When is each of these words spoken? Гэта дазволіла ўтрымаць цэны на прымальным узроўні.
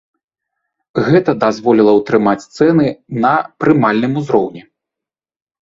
Гэта 1.09 1.31
дазволіла 1.43 1.91
ўтрымаць 1.99 2.43
цэны 2.57 2.87
на 3.27 3.35
прымальным 3.65 4.17
узроўні. 4.23 4.61